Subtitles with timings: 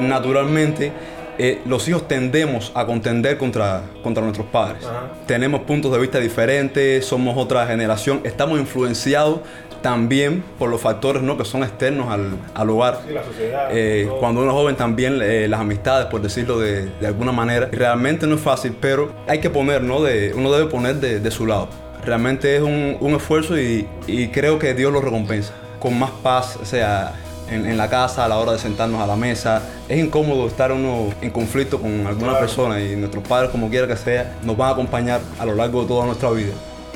[0.00, 0.92] Naturalmente,
[1.38, 4.84] eh, los hijos tendemos a contender contra, contra nuestros padres.
[5.26, 9.40] Tenemos puntos de vista diferentes, somos otra generación, estamos influenciados
[9.82, 11.36] también por los factores ¿no?
[11.36, 13.00] que son externos al, hogar.
[13.06, 13.68] Sí, la sociedad.
[13.70, 17.68] Eh, cuando uno es joven también eh, las amistades, por decirlo de, alguna manera.
[17.70, 20.02] Realmente no es fácil, pero hay que poner, ¿no?
[20.02, 21.68] De, uno debe poner de, su lado.
[22.02, 25.52] Realmente es un, esfuerzo y, y, creo que Dios lo recompensa.
[25.80, 27.12] Con más paz, o sea,
[27.50, 29.62] en, la casa, a la hora de sentarnos a la mesa.
[29.88, 33.96] Es incómodo estar uno en conflicto con alguna persona y nuestros padres, como quiera que
[33.96, 36.52] sea, nos van a acompañar a lo largo de toda nuestra vida.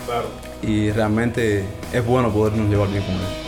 [0.07, 3.48] Claro y realmente es bueno podernos llevar bien con él.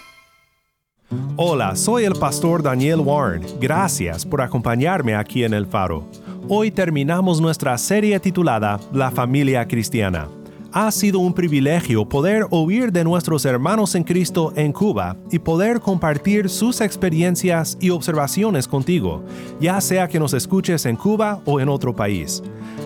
[1.37, 3.43] Hola, soy el pastor Daniel Warren.
[3.59, 6.05] Gracias por acompañarme aquí en El Faro.
[6.49, 10.27] Hoy terminamos nuestra serie titulada La familia cristiana.
[10.73, 15.81] Ha sido un privilegio poder oír de nuestros hermanos en Cristo en Cuba y poder
[15.81, 19.21] compartir sus experiencias y observaciones contigo,
[19.59, 22.41] ya sea que nos escuches en Cuba o en otro país.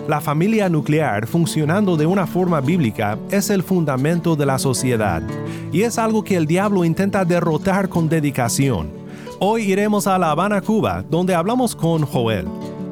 [0.08, 5.22] La familia nuclear funcionando de una forma bíblica es el fundamento de la sociedad
[5.70, 8.90] y es algo que el diablo intenta derrotar con dedicación.
[9.38, 12.48] Hoy iremos a La Habana, Cuba, donde hablamos con Joel.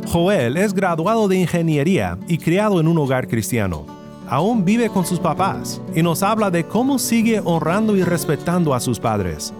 [0.07, 3.94] Joel es graduado de ingeniería y criado en un hogar cristiano
[4.29, 8.81] aún vive con sus papás y nos habla de cómo sigue honrando y respetando a
[8.81, 9.53] sus padres.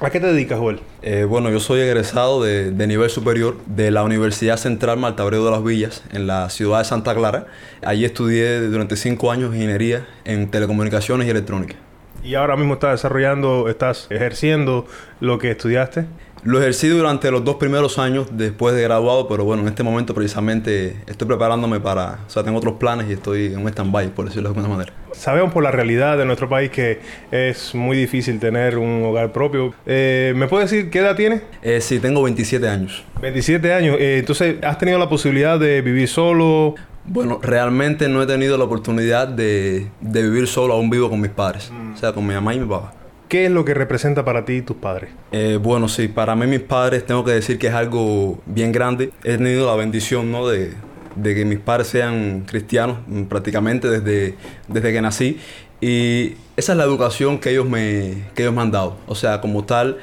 [0.00, 0.80] ¿A qué te dedicas, Joel?
[1.00, 5.62] Eh, bueno, yo soy egresado de, nivel superior de la Universidad Central Marta de las
[5.62, 7.46] Villas, en la ciudad de Santa Clara.
[7.82, 11.76] Allí estudié durante cinco años ingeniería en telecomunicaciones y electrónica.
[12.24, 14.86] ¿Y ahora mismo estás desarrollando, estás ejerciendo
[15.20, 16.06] lo que estudiaste?
[16.44, 20.12] Lo ejercí durante los dos primeros años después de graduado, pero bueno, en este momento
[20.12, 24.24] precisamente estoy preparándome para, o sea, tengo otros planes y estoy en un stand-by, por
[24.24, 24.92] decirlo de alguna manera.
[25.12, 27.00] Sabemos por la realidad de nuestro país que
[27.30, 29.74] es muy difícil tener un hogar propio.
[29.86, 31.42] Eh, ¿Me puedes decir qué edad tienes?
[31.62, 33.04] Eh, sí, tengo 27 años.
[33.20, 33.96] 27 años.
[34.00, 36.74] Eh, entonces, ¿has tenido la posibilidad de vivir solo?
[37.04, 41.70] Bueno, realmente no he tenido la oportunidad de, vivir solo, aún vivo con mis padres,
[41.70, 41.94] mm.
[41.94, 42.94] o sea, con mi mamá y mi papá.
[43.28, 45.10] ¿Qué es lo que representa para ti tus padres?
[45.32, 49.10] Eh, bueno, sí, para mí mis padres tengo que decir que es algo bien grande.
[49.24, 50.46] He tenido la bendición, ¿no?
[50.46, 50.74] De,
[51.22, 54.36] que mis padres sean cristianos mm, prácticamente desde,
[54.68, 55.38] desde que nací.
[55.80, 58.98] Y esa es la educación que ellos me, que ellos me han dado.
[59.06, 59.98] O sea, como tal,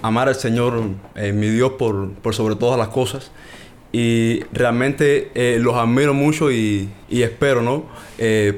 [0.00, 0.80] amar al Señor,
[1.16, 3.30] eh, mi Dios, por, sobre todas las cosas.
[3.98, 7.86] Y realmente eh, los admiro mucho y, espero, ¿no?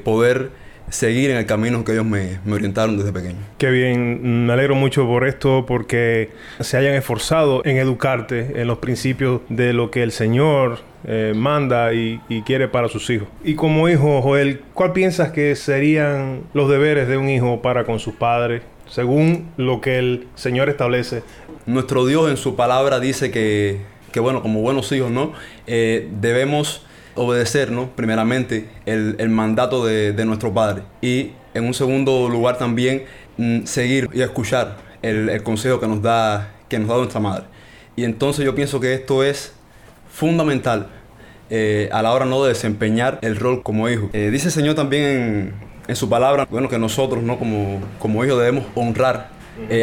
[0.05, 0.51] poder
[0.91, 3.39] seguir en el camino que ellos me, me, orientaron desde pequeño.
[3.59, 8.79] Qué bien, me alegro mucho por esto porque se hayan esforzado en educarte en los
[8.79, 13.29] principios de lo que el Señor eh, manda y, y, quiere para sus hijos.
[13.45, 17.99] Y como hijo, Joel, ¿cuál piensas que serían los deberes de un hijo para con
[17.99, 18.63] sus padres?
[18.89, 21.23] Según lo que el Señor establece.
[21.65, 23.79] Nuestro Dios en su palabra dice que,
[24.13, 25.33] que bueno, como buenos hijos, ¿no?
[25.67, 26.85] Eh, debemos
[27.15, 27.91] obedecer, ¿no?
[27.91, 30.83] Primeramente, el, el mandato de, de, nuestro Padre.
[31.01, 33.05] Y en un segundo lugar también,
[33.37, 37.45] mm, seguir y escuchar el, el, consejo que nos, da, que nos da nuestra Madre.
[37.97, 39.53] Y entonces yo pienso que esto es
[40.11, 40.89] fundamental
[41.51, 42.43] eh, a la hora ¿no?
[42.43, 44.09] de desempeñar el rol como hijo.
[44.13, 45.55] Eh, dice el Señor también
[45.89, 47.39] en, su palabra, bueno, que nosotros ¿no?
[47.39, 49.29] como, como hijos debemos honrar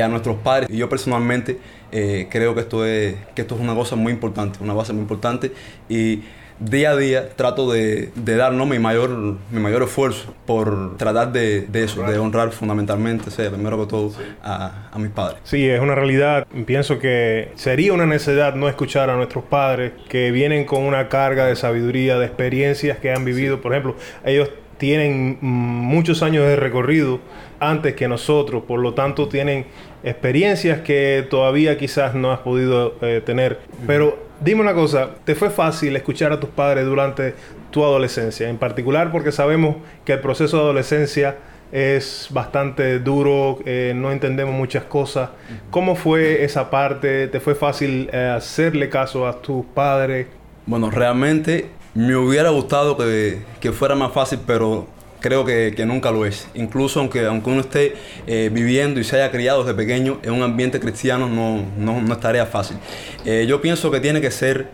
[0.04, 0.70] a nuestros padres.
[0.72, 1.60] Y yo personalmente
[1.92, 5.52] creo que esto, es, que esto es una cosa muy importante, una base muy importante.
[5.90, 6.22] Y
[6.60, 8.66] día a día trato de, de dar ¿no?
[8.66, 9.10] mi, mayor,
[9.52, 13.88] mi mayor esfuerzo por tratar de, de eso, de honrar fundamentalmente, o sea, primero que
[13.88, 14.18] todo, sí.
[14.44, 15.40] a, a, mis padres.
[15.44, 16.48] Sí, es una realidad.
[16.66, 21.46] Pienso que sería una necesidad no escuchar a nuestros padres que vienen con una carga
[21.46, 23.58] de sabiduría, de experiencias que han vivido.
[23.58, 23.62] Sí.
[23.62, 23.96] Por ejemplo,
[24.26, 27.20] ellos tienen muchos años de recorrido
[27.60, 29.66] antes que nosotros, por lo tanto tienen
[30.04, 33.60] experiencias que todavía quizás no has podido eh, tener.
[33.86, 37.34] Pero dime una cosa, ¿te fue fácil escuchar a tus padres durante
[37.72, 38.50] tu adolescencia?
[38.50, 41.36] En particular porque sabemos que el proceso de adolescencia
[41.72, 45.32] es bastante duro, eh, no entendemos muchas cosas.
[45.70, 47.28] ¿Cómo fue esa parte?
[47.28, 50.28] ¿Te fue fácil eh, hacerle caso a tus padres?
[50.66, 54.86] Bueno, realmente me hubiera gustado que, que fuera más fácil, pero
[55.20, 56.48] creo que, que, nunca lo es.
[56.54, 57.96] Incluso aunque, aunque uno esté
[58.28, 62.14] eh, viviendo y se haya criado desde pequeño en un ambiente cristiano, no, no, no
[62.14, 62.78] es tarea fácil.
[63.26, 64.68] Eh, yo pienso que tiene que ser,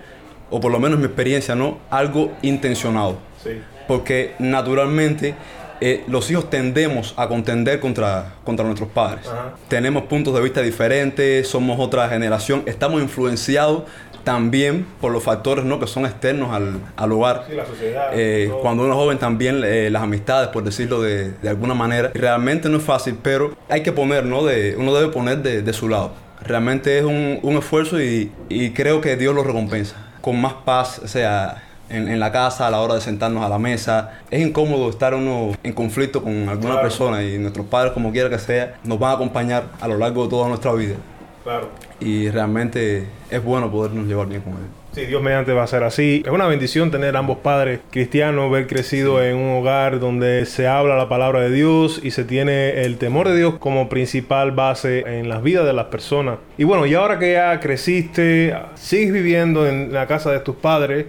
[0.50, 1.78] o por lo menos mi experiencia, ¿no?
[1.90, 3.20] algo intencionado.
[3.42, 3.52] Sí.
[3.88, 5.34] Porque naturalmente
[5.80, 9.28] eh, los hijos tendemos a contender contra, contra nuestros padres.
[9.28, 9.54] Ajá.
[9.70, 13.84] Tenemos puntos de vista diferentes, somos otra generación, estamos influenciados
[14.24, 15.80] también por los factores ¿no?
[15.80, 17.46] que son externos al, al hogar.
[17.48, 18.10] Sí, la sociedad.
[18.14, 22.12] Eh, cuando uno es joven también eh, las amistades, por decirlo de, de, alguna manera.
[22.14, 24.44] Realmente no es fácil, pero hay que poner, ¿no?
[24.44, 26.12] De, uno debe poner de, de su lado.
[26.42, 29.96] Realmente es un, un esfuerzo y, y, creo que Dios lo recompensa.
[30.22, 33.50] Con más paz, o sea, en, en, la casa, a la hora de sentarnos a
[33.50, 34.20] la mesa.
[34.30, 36.82] Es incómodo estar uno en conflicto con alguna claro.
[36.82, 40.24] persona y nuestros padres, como quiera que sea, nos van a acompañar a lo largo
[40.24, 40.96] de toda nuestra vida.
[41.44, 41.70] Claro.
[42.00, 44.84] Y realmente es bueno podernos llevar bien con él.
[44.94, 46.22] Sí, Dios mediante va a ser así.
[46.24, 49.26] Es una bendición tener ambos padres cristianos, ver crecido sí.
[49.26, 53.28] en un hogar donde se habla la palabra de Dios y se tiene el temor
[53.28, 56.38] de Dios como principal base en las vidas de las personas.
[56.58, 61.08] Y bueno, y ahora que ya creciste, sigues viviendo en la casa de tus padres,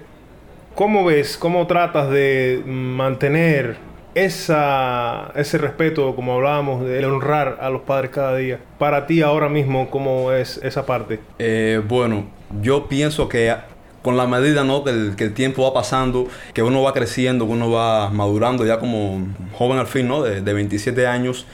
[0.74, 3.76] ¿cómo ves, cómo tratas de mantener
[4.14, 8.60] esa, ese respeto, como hablábamos, de honrar a los padres cada día.
[8.78, 11.20] Para ti ahora mismo, ¿cómo es esa parte?
[11.38, 12.26] Eh, bueno,
[12.62, 13.54] yo pienso que
[14.02, 14.84] con la medida ¿no?
[14.84, 18.66] que, el, que el tiempo va pasando, que uno va creciendo, que uno va madurando
[18.66, 20.22] ya como joven al fin, ¿no?
[20.22, 21.46] de, de 27 años,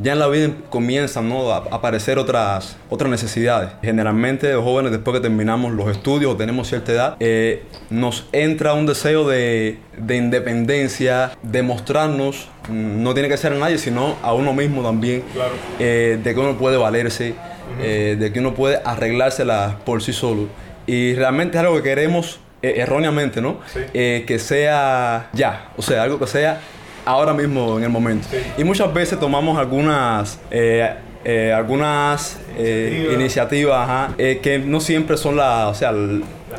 [0.00, 1.50] ya en la vida comienzan ¿no?
[1.52, 3.70] a aparecer otras, otras necesidades.
[3.82, 8.74] Generalmente los jóvenes después que terminamos los estudios o tenemos cierta edad, eh, nos entra
[8.74, 14.34] un deseo de, de, independencia, de mostrarnos, no tiene que ser a nadie, sino a
[14.34, 15.52] uno mismo también, claro.
[15.78, 17.84] eh, de que uno puede valerse, uh -huh.
[17.84, 20.48] eh, de que uno puede arreglársela por sí solo.
[20.86, 23.58] Y realmente es algo que queremos erróneamente, ¿no?
[23.72, 23.80] Sí.
[23.92, 26.60] Que sea ya, o sea, algo que sea
[27.06, 28.28] ahora mismo en el momento.
[28.30, 28.36] Sí.
[28.58, 30.92] Y muchas veces tomamos algunas, eh,
[31.24, 35.92] eh, algunas eh, iniciativas ajá, eh, que no siempre son las, o sea,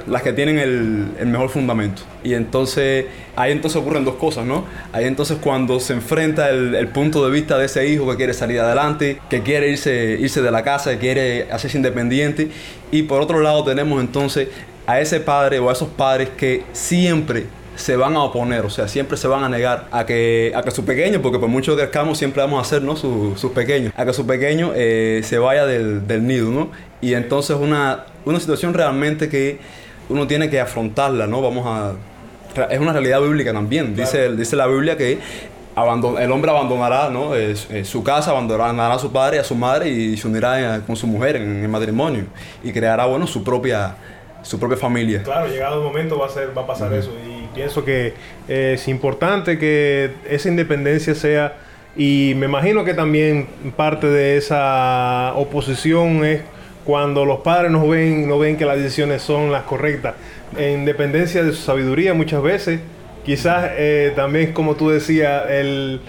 [0.08, 2.02] las que tienen el, el, mejor fundamento.
[2.24, 4.66] Y entonces ahí entonces ocurren dos cosas, ¿no?
[4.94, 8.34] Ahí entonces cuando se enfrenta el, el, punto de vista de ese hijo que quiere
[8.34, 12.50] salir adelante, que quiere irse, irse de la casa, que quiere hacerse independiente.
[12.92, 14.50] Y por otro lado tenemos entonces
[14.86, 17.46] a ese padre o a esos padres que siempre
[17.78, 20.72] se van a oponer, o sea, siempre se van a negar a que, a que
[20.72, 22.96] su pequeño, porque por mucho que crezcamos siempre vamos a hacer, ¿no?
[22.96, 26.72] Sus, sus pequeños, a que su pequeño eh, se vaya del, del, nido, ¿no?
[27.02, 29.60] Y entonces una, una situación realmente que
[30.10, 31.42] uno tiene que afrontarla, ¿no?
[31.42, 31.94] Vamos a...
[32.72, 34.12] Es una realidad bíblica también, claro.
[34.12, 35.20] dice, dice la Biblia que
[36.20, 37.34] el hombre abandonará ¿no?
[37.84, 41.06] Su casa, abandonará a su padre y a su madre y se unirá con su
[41.06, 42.26] mujer en el matrimonio
[42.64, 43.96] y creará bueno, su, propia,
[44.42, 45.22] su propia familia.
[45.22, 47.00] Claro, llegado el momento va a, ser, va a pasar uh -huh.
[47.00, 47.12] eso.
[47.12, 48.14] Y pienso que
[48.48, 51.58] es importante que esa independencia sea
[51.96, 56.42] y me imagino que también parte de esa oposición es
[56.86, 60.14] cuando los padres no ven, no ven que las decisiones son las correctas.
[60.56, 62.80] En dependencia de su sabiduría muchas veces
[63.26, 66.00] quizás eh, también, como tú decías, el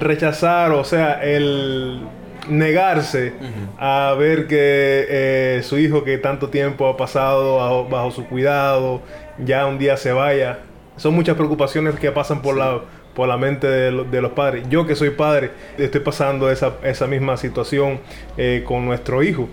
[0.00, 2.02] rechazar, o sea, el
[2.48, 3.32] negarse
[3.78, 9.02] a ver que eh, su hijo que tanto tiempo ha pasado bajo, su cuidado,
[9.38, 10.60] ya un día se vaya.
[10.98, 12.82] Son muchas preocupaciones que pasan por la
[13.18, 14.64] por la mente de, los padres.
[14.70, 17.98] Yo que soy padre, estoy pasando esa, esa misma situación
[18.36, 19.48] eh, con nuestro hijo.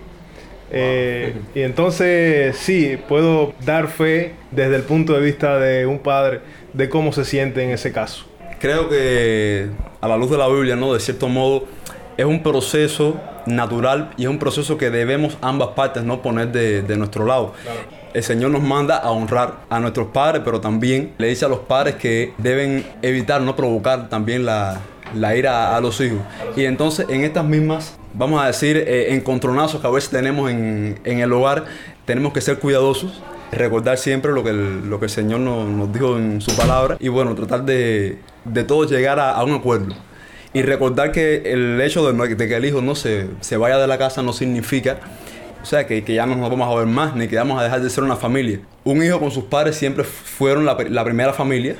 [0.70, 6.42] Eh, y entonces sí, puedo dar fe desde el punto de vista de un padre
[6.74, 8.26] de cómo se siente en ese caso.
[8.60, 9.66] Creo que
[10.00, 10.94] a la luz de la Biblia, ¿no?
[10.94, 11.64] De cierto modo,
[12.16, 16.82] es un proceso natural y es un proceso que debemos ambas partes no poner de,
[16.82, 17.52] de nuestro lado.
[18.16, 21.58] El Señor nos manda a honrar a nuestros padres, pero también le dice a los
[21.58, 24.80] padres que deben evitar no provocar también la,
[25.14, 26.20] la ira a, los hijos.
[26.56, 30.98] Y entonces en estas mismas, vamos a decir, eh, encontronazos que a veces tenemos en,
[31.04, 31.66] en, el hogar,
[32.06, 33.20] tenemos que ser cuidadosos,
[33.52, 36.96] recordar siempre lo que el, lo que el Señor nos, nos dijo en su palabra
[36.98, 39.94] y bueno, tratar de, de todos llegar a, un acuerdo.
[40.54, 43.86] Y recordar que el hecho de, de, que el hijo no se, se vaya de
[43.86, 45.00] la casa no significa
[45.66, 47.64] o sea, que, que, ya no nos vamos a ver más, ni que vamos a
[47.64, 48.60] dejar de ser una familia.
[48.84, 51.74] Un hijo con sus padres siempre fueron la, la primera familia.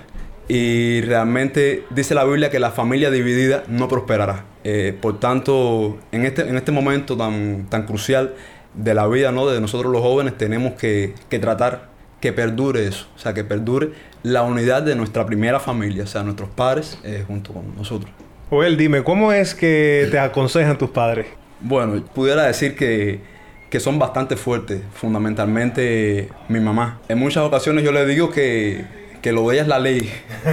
[0.48, 4.44] Y realmente dice la Biblia que la familia dividida no prosperará.
[4.64, 8.34] Eh, por tanto, en este, en este momento tan, tan crucial
[8.74, 9.46] de la vida ¿no?
[9.46, 11.90] de nosotros los jóvenes, tenemos que, que tratar
[12.20, 13.06] que perdure eso.
[13.14, 13.90] O sea, que perdure
[14.24, 18.10] la unidad de nuestra primera familia, o sea, nuestros padres eh, junto con nosotros.
[18.50, 21.26] Joel, dime, ¿cómo es que te aconsejan tus padres?
[21.60, 23.35] Bueno, pudiera decir que,
[23.70, 27.00] que son bastante fuertes, fundamentalmente mi mamá.
[27.08, 28.84] En muchas ocasiones yo le digo que,
[29.22, 30.10] que lo de ella es la ley,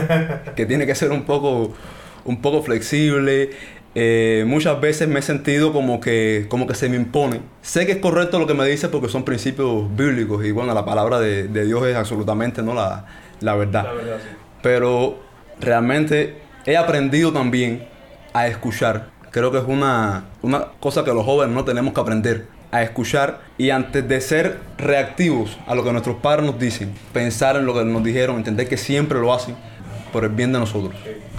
[0.56, 1.74] que tiene que ser un poco,
[2.26, 3.52] un poco flexible.
[3.96, 7.42] Eh, muchas veces me he sentido como que, como que se me impone.
[7.62, 10.84] Sé que es correcto lo que me dice porque son principios bíblicos y bueno, la
[10.84, 13.06] palabra de, de Dios es absolutamente no la,
[13.40, 13.84] la verdad.
[13.84, 14.30] La verdad sí.
[14.64, 15.20] Pero
[15.60, 17.88] realmente he aprendido también
[18.34, 19.10] a escuchar.
[19.30, 22.48] Creo que es una, una cosa que los jóvenes no tenemos que aprender.
[22.74, 27.56] A escuchar y antes de ser reactivos a lo que nuestros padres nos dicen, pensar
[27.56, 29.56] en lo que nos dijeron, entender que siempre lo hacen
[30.12, 30.94] por el bien de nosotros.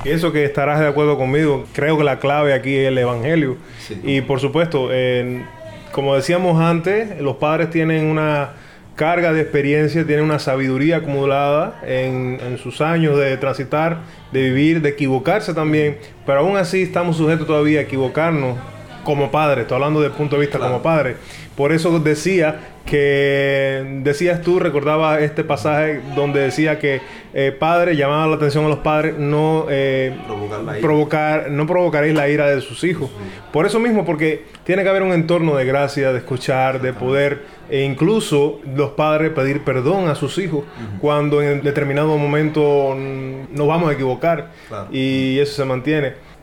[0.05, 3.57] Y eso que estarás de acuerdo conmigo, creo que la clave aquí es el Evangelio.
[3.79, 4.01] Sí.
[4.03, 5.45] Y por supuesto, eh,
[5.93, 8.51] como decíamos antes, los padres tienen una
[8.97, 13.99] carga de experiencia, tiene una sabiduría acumulada en, en, sus años de transitar,
[14.33, 18.57] de vivir, de equivocarse también, pero aún así estamos sujetos todavía a equivocarnos
[19.05, 20.73] como padres, estoy hablando desde el punto de vista claro.
[20.73, 21.17] como padre.
[21.57, 27.01] Por eso decía que, decías tú, recordaba este pasaje donde decía que
[27.33, 32.29] eh, padre llamaba la atención a los padres, no, eh, provocar, provocar no provocaréis la
[32.29, 33.11] ira de sus hijos.
[33.11, 33.17] Sí.
[33.53, 37.43] Por eso mismo, porque tiene que haber un entorno de gracia, de escuchar, de poder,
[37.71, 41.01] e incluso los padres pedir perdón a sus hijos uh -huh.
[41.01, 44.89] cuando en determinado momento nos vamos a equivocar claro.
[44.93, 46.34] y eso se mantiene.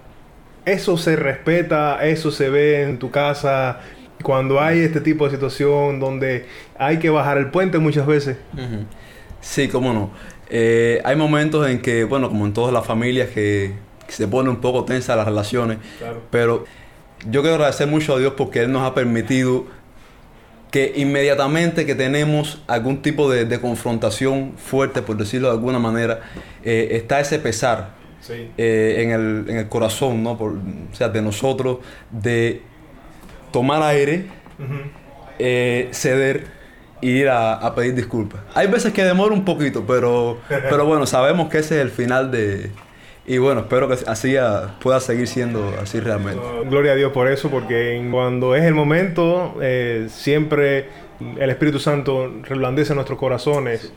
[0.65, 3.79] Eso se respeta, eso se ve en tu casa,
[4.21, 6.45] cuando hay este tipo de situación donde
[6.77, 8.37] hay que bajar el puente muchas veces.
[8.53, 8.85] Uh -huh.
[9.41, 10.11] Sí, cómo no.
[10.49, 13.73] Eh, hay momentos en que, bueno, como en todas las familias, que,
[14.05, 16.21] que se pone un poco tensa las relaciones, claro.
[16.29, 16.65] pero
[17.29, 19.65] yo quiero agradecer mucho a Dios porque Él nos ha permitido
[20.71, 26.21] que inmediatamente que tenemos algún tipo de, de confrontación fuerte, por decirlo de alguna manera,
[26.63, 28.49] eh, está ese pesar sí.
[28.57, 30.37] eh, en, el, en, el, corazón, ¿no?
[30.37, 32.61] Por, o sea, de nosotros, de
[33.51, 34.27] tomar aire,
[34.59, 34.81] uh -huh.
[35.39, 36.47] eh, ceder
[37.01, 38.41] e ir a, a, pedir disculpas.
[38.53, 42.31] Hay veces que demora un poquito, pero, pero bueno, sabemos que ese es el final
[42.31, 42.71] de...
[43.25, 44.35] Y bueno, espero que así
[44.81, 46.41] pueda seguir siendo así realmente.
[46.65, 50.87] Gloria a Dios por eso, porque cuando es el momento, eh, siempre
[51.39, 53.93] el Espíritu Santo reblandece nuestros corazones,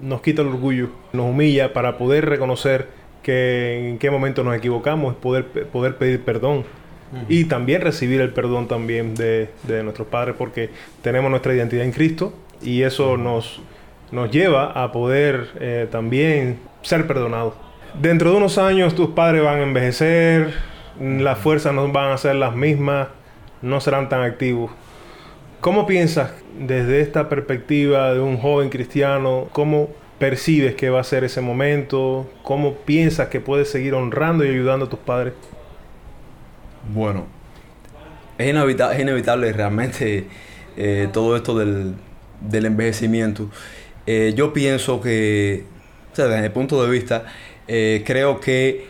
[0.00, 2.88] nos quita el orgullo, nos humilla para poder reconocer
[3.22, 6.64] que en qué momento nos equivocamos, poder, poder pedir perdón.
[7.28, 10.70] Y también recibir el perdón también de, de, nuestros padres porque
[11.02, 13.60] tenemos nuestra identidad en Cristo y eso nos,
[14.12, 17.52] nos lleva a poder eh, también ser perdonados.
[18.00, 20.54] Dentro de unos años tus padres van a envejecer,
[20.98, 23.08] las fuerzas no van a ser las mismas,
[23.60, 24.70] no serán tan activos.
[25.60, 29.90] ¿Cómo piensas desde esta perspectiva de un joven cristiano, cómo
[30.22, 32.30] percibes que va a ser ese momento?
[32.44, 35.34] ¿Cómo piensas que puedes seguir honrando y ayudando a tus padres?
[36.94, 37.26] Bueno,
[38.38, 40.28] es inevitable, es inevitable realmente
[40.76, 41.96] eh, todo esto del,
[42.40, 43.50] del envejecimiento.
[44.06, 45.64] Eh, yo pienso que,
[46.12, 47.24] o sea, desde el punto de vista,
[47.66, 48.86] eh, creo que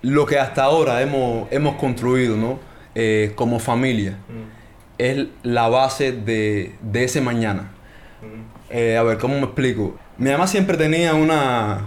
[0.00, 2.58] lo que hasta ahora hemos, hemos construido ¿no?
[2.94, 4.96] Eh, como familia mm.
[4.96, 7.72] es la base de, de ese mañana.
[8.22, 8.96] Mm.
[8.98, 9.98] a ver, ¿cómo me explico?
[10.18, 11.82] Mi mamá siempre tenía una,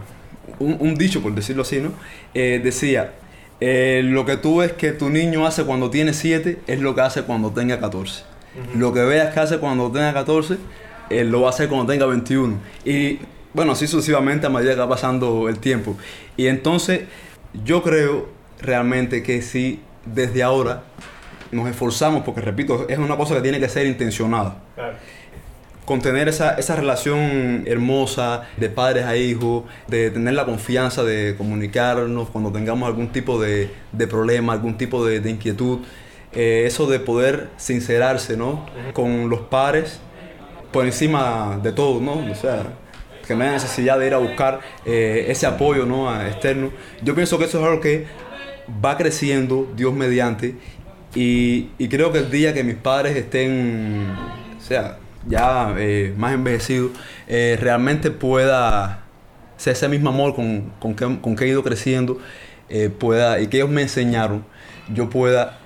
[0.60, 1.92] un, un dicho, por decirlo así, ¿no?
[2.34, 3.14] Eh, decía,
[3.62, 7.02] eh, lo que tú ves que tu niño hace cuando tiene 7 es lo que
[7.02, 8.24] hace cuando tenga 14.
[8.76, 10.58] Lo que veas que hace cuando tenga 14,
[11.10, 12.58] él lo va a hacer cuando tenga 21.
[12.86, 13.20] Y
[13.54, 15.98] bueno, así sucesivamente a medida que va pasando el tiempo.
[16.38, 17.02] Y entonces
[17.66, 18.30] yo creo
[18.62, 20.84] realmente que si desde ahora
[21.52, 24.58] nos esforzamos, porque repito, es una cosa que tiene que ser intencionada.
[25.86, 31.36] Con tener esa, esa relación hermosa de padres a hijos, de tener la confianza de
[31.38, 35.80] comunicarnos cuando tengamos algún tipo de, de problema, algún tipo de, inquietud.
[36.34, 38.66] Eh, eso de poder sincerarse, ¿no?
[38.94, 40.00] Con los padres
[40.76, 42.30] por encima de todo, ¿no?
[42.30, 42.64] O sea,
[43.26, 46.14] que no haya necesidad de ir a buscar eh, ese apoyo, ¿no?
[46.22, 46.72] Externo.
[47.02, 48.06] Yo pienso que eso es algo que
[48.84, 50.56] va creciendo, Dios mediante,
[51.16, 54.14] y, y creo que el día que mis padres estén,
[54.60, 56.92] sea, ya eh, más envejecidos,
[57.28, 59.04] eh, realmente pueda
[59.58, 62.20] ser ese mismo amor con, con, que, con que he ido creciendo,
[62.70, 64.46] eh, pueda, y que ellos me enseñaron,
[64.94, 65.60] yo pueda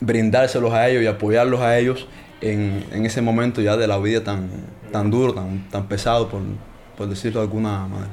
[0.00, 2.06] brindárselos a ellos y apoyarlos a ellos
[2.42, 4.50] en, en, ese momento ya de la vida tan,
[4.92, 6.42] tan duro, tan, tan pesado, por,
[6.98, 8.10] por decirlo de alguna manera.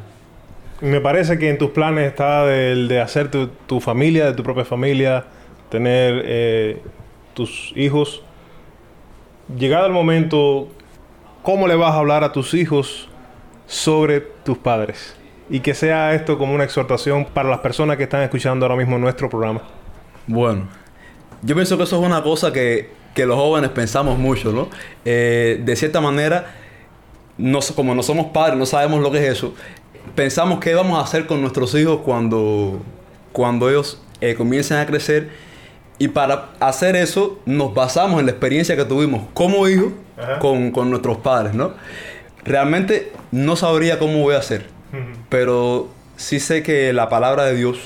[0.80, 4.64] Me parece que en tus planes está el de hacer tu, familia, de tu propia
[4.64, 5.26] familia,
[5.70, 6.82] tener
[7.34, 8.24] tus hijos.
[9.58, 10.70] Llegado el momento,
[11.44, 13.10] ¿cómo le vas a hablar a tus hijos
[13.68, 15.16] sobre tus padres?
[15.50, 18.98] Y que sea esto como una exhortación para las personas que están escuchando ahora mismo
[18.98, 19.62] nuestro programa.
[20.26, 20.68] Bueno,
[21.42, 24.70] yo pienso que eso es una cosa que, que los jóvenes pensamos mucho, ¿no?
[25.04, 26.56] Eh, de cierta manera,
[27.76, 29.54] como no somos padres, no sabemos lo que es eso,
[30.16, 32.82] pensamos qué vamos a hacer con nuestros hijos cuando,
[33.34, 35.51] cuando ellos eh, comiencen a crecer.
[36.02, 39.94] Y para hacer eso, nos basamos en la experiencia que tuvimos como hijos
[40.40, 41.74] con, con, nuestros padres, ¿no?
[42.44, 45.16] Realmente no sabría cómo voy a hacer, uh -huh.
[45.30, 47.78] pero sí sé que la palabra de Dios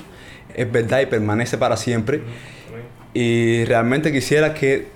[0.56, 2.20] es verdad y permanece para siempre.
[2.20, 3.20] Uh -huh.
[3.20, 4.88] Y realmente quisiera que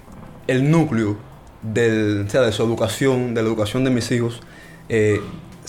[0.48, 1.18] el núcleo
[1.62, 4.42] del, o sea, de su educación, de la educación de mis hijos,
[4.88, 5.20] eh,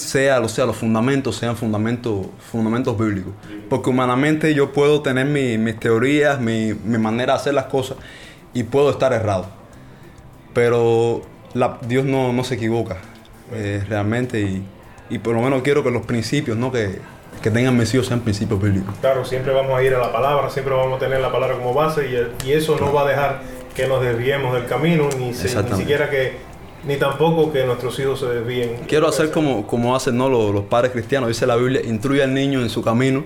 [0.00, 3.32] sea, o sea, los fundamentos sean fundamentos, fundamentos bíblicos.
[3.68, 7.98] Porque humanamente yo puedo tener mi, mis teorías, mi, mi, manera de hacer las cosas
[8.52, 9.46] y puedo estar errado.
[10.54, 11.22] Pero
[11.54, 12.96] la, Dios no, no, se equivoca
[13.52, 14.64] eh, realmente y,
[15.08, 16.72] y, por lo menos quiero que los principios ¿no?
[16.72, 16.98] que,
[17.42, 18.94] que tengan hijos sean principios bíblicos.
[19.00, 21.72] Claro, siempre vamos a ir a la palabra, siempre vamos a tener la palabra como
[21.72, 23.40] base y, y eso no va a dejar
[23.74, 26.49] que nos desviemos del camino, ni, se, ni siquiera que
[26.84, 28.76] ni tampoco que nuestros hijos se desvíen.
[28.86, 30.28] Quiero hacer como, como hacen ¿no?
[30.28, 33.24] los, los, padres cristianos, dice la Biblia, instruye al niño en su camino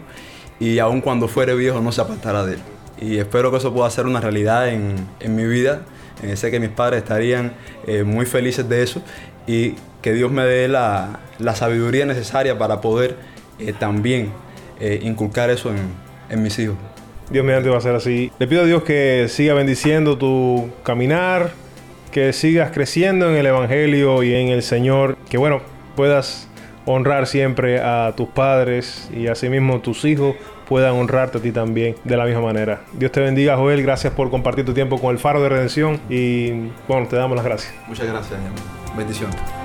[0.61, 2.61] y aun cuando fuere viejo no se apartará de él.
[3.01, 5.83] Y espero que eso pueda ser una realidad en, en mi vida.
[6.23, 7.53] Eh, sé que mis padres estarían
[7.87, 9.03] eh, muy felices de eso
[9.47, 13.17] y que Dios me dé la, la sabiduría necesaria para poder
[13.59, 14.33] eh, también
[14.81, 15.79] eh, inculcar eso en,
[16.31, 16.77] en mis hijos.
[17.31, 18.31] Dios mediante va a ser así.
[18.39, 21.53] Le pido a Dios que siga bendiciendo tu caminar,
[22.15, 25.61] que sigas creciendo en el Evangelio y en el Señor, que bueno,
[25.97, 26.47] puedas
[26.87, 30.37] honrar siempre a tus padres y asimismo tus hijos
[30.69, 32.83] puedan honrarte a ti también de la misma manera.
[32.93, 33.83] Dios te bendiga, Joel.
[33.83, 37.45] Gracias por compartir tu tiempo con el Faro de Redención y bueno, te damos las
[37.45, 37.75] gracias.
[37.89, 38.39] Muchas gracias,
[38.97, 39.64] bendiciones.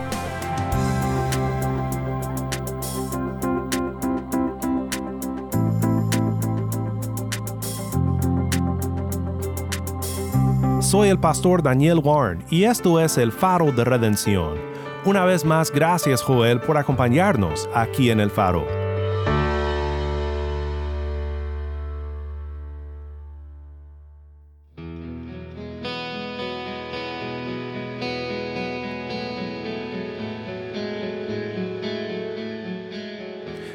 [10.90, 14.58] Soy el pastor Daniel Warren y esto es el Faro de Redención.
[15.06, 18.66] Una vez más, gracias Joel por acompañarnos aquí en el Faro.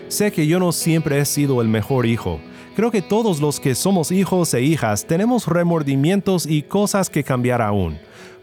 [0.09, 2.41] Sé que yo no siempre he sido el mejor hijo.
[2.75, 7.63] Creo que todos los que somos hijos e hijas tenemos remordimientos y cosas que cambiar
[7.63, 7.99] aún.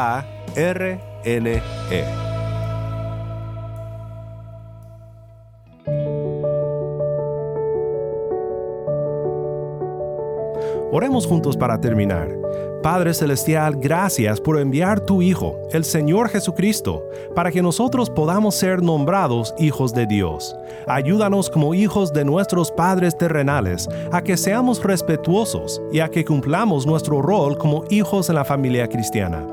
[10.92, 12.41] Oremos juntos para terminar.
[12.82, 18.82] Padre Celestial, gracias por enviar tu Hijo, el Señor Jesucristo, para que nosotros podamos ser
[18.82, 20.56] nombrados hijos de Dios.
[20.88, 26.88] Ayúdanos como hijos de nuestros padres terrenales a que seamos respetuosos y a que cumplamos
[26.88, 29.46] nuestro rol como hijos en la familia cristiana.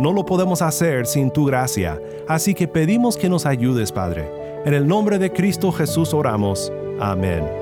[0.00, 4.28] No lo podemos hacer sin tu gracia, así que pedimos que nos ayudes, Padre.
[4.64, 6.72] En el nombre de Cristo Jesús oramos.
[6.98, 7.61] Amén.